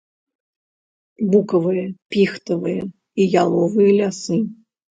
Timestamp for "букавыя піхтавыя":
1.33-2.83